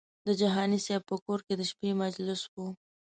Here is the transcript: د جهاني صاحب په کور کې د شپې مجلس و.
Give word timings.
د 0.25 0.27
جهاني 0.41 0.79
صاحب 0.85 1.03
په 1.09 1.15
کور 1.25 1.39
کې 1.47 1.53
د 1.57 1.61
شپې 1.71 1.89
مجلس 2.01 2.41
و. 2.45 2.55